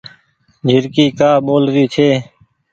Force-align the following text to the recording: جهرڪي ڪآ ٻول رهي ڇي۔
جهرڪي 0.67 1.05
ڪآ 1.19 1.29
ٻول 1.45 1.63
رهي 1.73 1.85
ڇي۔ 1.93 2.09